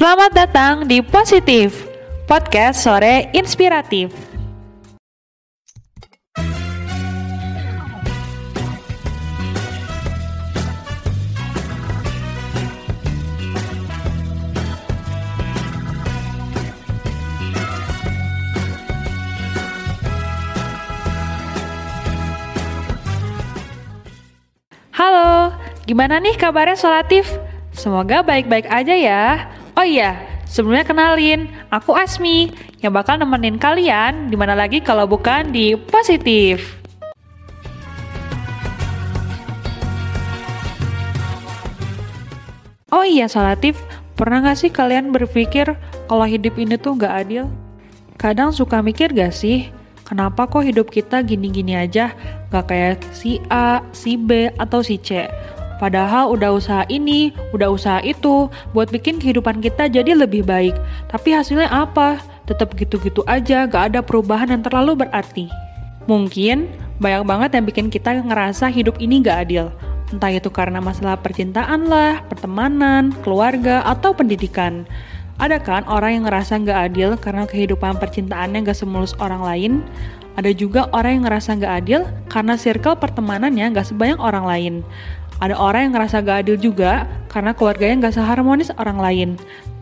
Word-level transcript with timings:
Selamat 0.00 0.32
datang 0.32 0.88
di 0.88 1.04
Positif, 1.04 1.84
podcast 2.24 2.88
sore 2.88 3.28
inspiratif. 3.36 4.08
Halo, 24.96 25.52
gimana 25.84 26.24
nih 26.24 26.40
kabarnya 26.40 26.80
Solatif? 26.80 27.28
Semoga 27.76 28.24
baik-baik 28.24 28.64
aja 28.64 28.96
ya. 28.96 29.59
Oh 29.80 29.88
iya, 29.88 30.20
sebelumnya 30.44 30.84
kenalin, 30.84 31.48
aku 31.72 31.96
Asmi 31.96 32.52
yang 32.84 32.92
bakal 32.92 33.16
nemenin 33.16 33.56
kalian 33.56 34.28
di 34.28 34.36
mana 34.36 34.52
lagi 34.52 34.76
kalau 34.84 35.08
bukan 35.08 35.48
di 35.56 35.72
Positif. 35.72 36.84
Oh 42.92 43.08
iya 43.08 43.24
Solatif, 43.24 43.80
pernah 44.20 44.44
gak 44.44 44.60
sih 44.60 44.68
kalian 44.68 45.16
berpikir 45.16 45.72
kalau 46.12 46.28
hidup 46.28 46.60
ini 46.60 46.76
tuh 46.76 47.00
gak 47.00 47.24
adil? 47.24 47.48
Kadang 48.20 48.52
suka 48.52 48.84
mikir 48.84 49.16
gak 49.16 49.32
sih, 49.32 49.72
kenapa 50.04 50.44
kok 50.44 50.60
hidup 50.60 50.92
kita 50.92 51.24
gini-gini 51.24 51.80
aja, 51.80 52.12
gak 52.52 52.68
kayak 52.68 53.00
si 53.16 53.40
A, 53.48 53.80
si 53.96 54.20
B, 54.20 54.52
atau 54.60 54.84
si 54.84 55.00
C? 55.00 55.24
Padahal 55.80 56.28
udah 56.36 56.52
usaha 56.52 56.84
ini, 56.92 57.32
udah 57.56 57.72
usaha 57.72 58.04
itu, 58.04 58.52
buat 58.76 58.92
bikin 58.92 59.16
kehidupan 59.16 59.64
kita 59.64 59.88
jadi 59.88 60.12
lebih 60.12 60.44
baik. 60.44 60.76
Tapi 61.08 61.32
hasilnya 61.32 61.72
apa? 61.72 62.20
Tetap 62.44 62.76
gitu-gitu 62.76 63.24
aja, 63.24 63.64
gak 63.64 63.96
ada 63.96 64.04
perubahan 64.04 64.52
yang 64.52 64.60
terlalu 64.60 65.00
berarti. 65.00 65.48
Mungkin 66.04 66.68
banyak 67.00 67.24
banget 67.24 67.50
yang 67.56 67.64
bikin 67.64 67.86
kita 67.88 68.12
ngerasa 68.20 68.68
hidup 68.68 69.00
ini 69.00 69.24
gak 69.24 69.48
adil. 69.48 69.72
Entah 70.12 70.28
itu 70.28 70.52
karena 70.52 70.84
masalah 70.84 71.16
percintaan 71.16 71.88
lah, 71.88 72.20
pertemanan, 72.28 73.16
keluarga, 73.24 73.80
atau 73.88 74.12
pendidikan. 74.12 74.84
Ada 75.40 75.56
kan 75.56 75.88
orang 75.88 76.20
yang 76.20 76.24
ngerasa 76.28 76.60
gak 76.60 76.92
adil 76.92 77.16
karena 77.16 77.48
kehidupan 77.48 77.96
percintaannya 77.96 78.68
gak 78.68 78.76
semulus 78.76 79.16
orang 79.16 79.40
lain? 79.40 79.72
Ada 80.36 80.52
juga 80.52 80.92
orang 80.92 81.20
yang 81.20 81.24
ngerasa 81.24 81.56
gak 81.56 81.74
adil 81.84 82.00
karena 82.28 82.60
circle 82.60 83.00
pertemanannya 83.00 83.72
gak 83.72 83.88
sebanyak 83.88 84.20
orang 84.20 84.44
lain. 84.44 84.74
Ada 85.40 85.56
orang 85.56 85.88
yang 85.88 85.92
ngerasa 85.96 86.20
gak 86.20 86.38
adil 86.44 86.56
juga 86.60 87.08
karena 87.32 87.56
keluarganya 87.56 88.08
gak 88.08 88.20
seharmonis 88.20 88.68
orang 88.76 89.00
lain. 89.00 89.30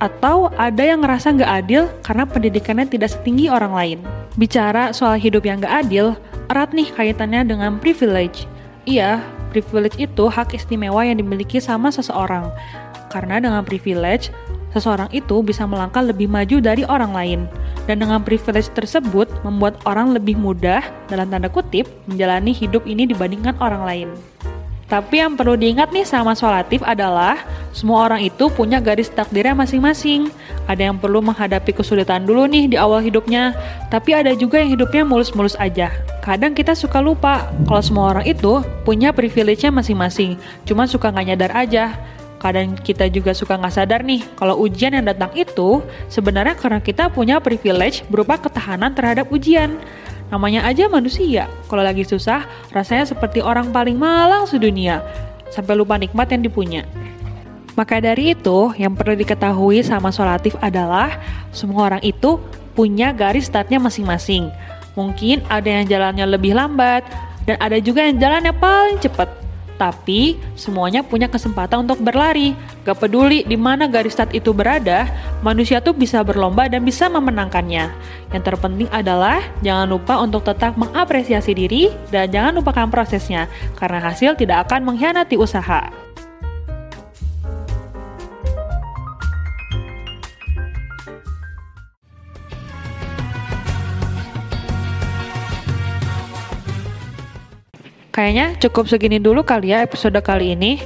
Atau 0.00 0.48
ada 0.56 0.80
yang 0.80 1.02
ngerasa 1.02 1.36
gak 1.36 1.52
adil 1.66 1.90
karena 2.06 2.24
pendidikannya 2.24 2.86
tidak 2.86 3.10
setinggi 3.12 3.50
orang 3.50 3.74
lain. 3.74 3.98
Bicara 4.38 4.94
soal 4.94 5.18
hidup 5.18 5.42
yang 5.44 5.58
gak 5.58 5.86
adil, 5.86 6.14
erat 6.48 6.70
nih 6.70 6.88
kaitannya 6.94 7.42
dengan 7.44 7.82
privilege. 7.82 8.46
Iya, 8.86 9.20
privilege 9.50 9.98
itu 9.98 10.30
hak 10.30 10.54
istimewa 10.54 11.02
yang 11.02 11.18
dimiliki 11.18 11.58
sama 11.58 11.90
seseorang. 11.90 12.48
Karena 13.10 13.42
dengan 13.42 13.66
privilege, 13.66 14.30
seseorang 14.70 15.10
itu 15.10 15.42
bisa 15.42 15.66
melangkah 15.66 16.00
lebih 16.00 16.30
maju 16.30 16.62
dari 16.62 16.86
orang 16.86 17.12
lain. 17.12 17.40
Dan 17.90 18.06
dengan 18.06 18.22
privilege 18.22 18.70
tersebut 18.70 19.26
membuat 19.42 19.82
orang 19.82 20.14
lebih 20.14 20.38
mudah, 20.38 20.80
dalam 21.10 21.26
tanda 21.26 21.50
kutip, 21.50 21.90
menjalani 22.06 22.54
hidup 22.54 22.86
ini 22.86 23.02
dibandingkan 23.10 23.58
orang 23.58 23.82
lain. 23.82 24.08
Tapi 24.90 25.22
yang 25.22 25.38
perlu 25.38 25.54
diingat 25.54 25.94
nih 25.94 26.02
sama 26.02 26.34
solatif 26.34 26.82
adalah 26.82 27.38
semua 27.70 28.10
orang 28.10 28.26
itu 28.26 28.50
punya 28.50 28.82
garis 28.82 29.06
takdirnya 29.06 29.54
masing-masing. 29.54 30.34
Ada 30.66 30.90
yang 30.90 30.98
perlu 30.98 31.22
menghadapi 31.22 31.70
kesulitan 31.70 32.26
dulu 32.26 32.50
nih 32.50 32.66
di 32.66 32.74
awal 32.74 32.98
hidupnya, 32.98 33.54
tapi 33.86 34.18
ada 34.18 34.34
juga 34.34 34.58
yang 34.58 34.74
hidupnya 34.74 35.06
mulus-mulus 35.06 35.54
aja. 35.62 35.94
Kadang 36.26 36.58
kita 36.58 36.74
suka 36.74 36.98
lupa 36.98 37.46
kalau 37.70 37.82
semua 37.86 38.04
orang 38.10 38.26
itu 38.26 38.66
punya 38.82 39.14
privilege-nya 39.14 39.70
masing-masing, 39.70 40.34
cuma 40.66 40.90
suka 40.90 41.14
nggak 41.14 41.26
nyadar 41.30 41.52
aja. 41.54 41.94
Kadang 42.42 42.74
kita 42.74 43.06
juga 43.12 43.30
suka 43.36 43.54
nggak 43.60 43.74
sadar 43.76 44.00
nih 44.02 44.24
kalau 44.34 44.58
ujian 44.58 44.96
yang 44.96 45.06
datang 45.06 45.30
itu 45.36 45.84
sebenarnya 46.10 46.56
karena 46.56 46.80
kita 46.82 47.12
punya 47.12 47.36
privilege 47.38 48.02
berupa 48.10 48.42
ketahanan 48.42 48.90
terhadap 48.90 49.30
ujian. 49.30 49.78
Namanya 50.30 50.62
aja 50.62 50.86
manusia, 50.86 51.50
kalau 51.66 51.82
lagi 51.82 52.06
susah, 52.06 52.46
rasanya 52.70 53.02
seperti 53.02 53.42
orang 53.42 53.74
paling 53.74 53.98
malang 53.98 54.46
sedunia, 54.46 55.02
sampai 55.50 55.74
lupa 55.74 55.98
nikmat 55.98 56.30
yang 56.30 56.46
dipunya. 56.46 56.86
Maka 57.74 57.98
dari 57.98 58.38
itu, 58.38 58.70
yang 58.78 58.94
perlu 58.94 59.18
diketahui 59.18 59.82
sama 59.82 60.14
solatif 60.14 60.54
adalah 60.62 61.18
semua 61.50 61.90
orang 61.90 62.02
itu 62.06 62.38
punya 62.78 63.10
garis 63.10 63.50
startnya 63.50 63.82
masing-masing. 63.82 64.46
Mungkin 64.94 65.42
ada 65.50 65.66
yang 65.66 65.86
jalannya 65.90 66.26
lebih 66.30 66.54
lambat, 66.54 67.02
dan 67.50 67.58
ada 67.58 67.82
juga 67.82 68.06
yang 68.06 68.22
jalannya 68.22 68.54
paling 68.54 69.02
cepat. 69.02 69.26
Tapi 69.80 70.36
semuanya 70.54 71.00
punya 71.00 71.24
kesempatan 71.24 71.88
untuk 71.88 72.04
berlari. 72.04 72.52
Gak 72.84 73.00
peduli 73.00 73.48
di 73.48 73.56
mana 73.56 73.88
garis 73.88 74.12
start 74.12 74.36
itu 74.36 74.52
berada, 74.52 75.08
manusia 75.40 75.80
tuh 75.80 75.96
bisa 75.96 76.20
berlomba 76.24 76.68
dan 76.68 76.84
bisa 76.84 77.08
memenangkannya. 77.08 77.92
Yang 78.32 78.42
terpenting 78.44 78.88
adalah 78.92 79.40
jangan 79.64 79.88
lupa 79.88 80.20
untuk 80.20 80.44
tetap 80.44 80.76
mengapresiasi 80.76 81.52
diri 81.56 81.92
dan 82.08 82.28
jangan 82.28 82.56
lupakan 82.60 82.88
prosesnya, 82.88 83.48
karena 83.76 84.00
hasil 84.00 84.36
tidak 84.36 84.68
akan 84.68 84.92
mengkhianati 84.92 85.36
usaha. 85.40 85.90
Kayaknya 98.10 98.52
cukup 98.60 98.84
segini 98.84 99.16
dulu 99.16 99.40
kali 99.46 99.72
ya 99.72 99.80
episode 99.80 100.20
kali 100.20 100.52
ini. 100.52 100.82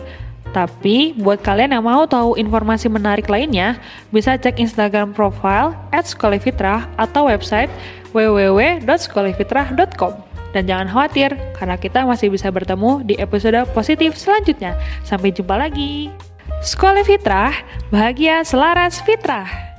Tapi 0.54 1.18
buat 1.18 1.42
kalian 1.42 1.74
yang 1.74 1.82
mau 1.82 2.06
tahu 2.06 2.38
informasi 2.38 2.86
menarik 2.86 3.26
lainnya, 3.26 3.74
bisa 4.14 4.38
cek 4.38 4.62
Instagram 4.62 5.10
profile 5.10 5.74
@skolefitra 5.90 6.86
atau 6.94 7.26
website 7.26 7.66
www.skolefitra.com. 8.14 10.14
Dan 10.54 10.70
jangan 10.70 10.86
khawatir, 10.86 11.34
karena 11.58 11.74
kita 11.74 12.06
masih 12.06 12.30
bisa 12.30 12.46
bertemu 12.54 13.02
di 13.02 13.18
episode 13.18 13.66
positif 13.74 14.14
selanjutnya. 14.14 14.78
Sampai 15.02 15.34
jumpa 15.34 15.58
lagi. 15.58 16.14
Sekolah 16.62 17.02
Fitrah, 17.02 17.50
bahagia 17.90 18.46
selaras 18.46 19.02
fitrah. 19.02 19.73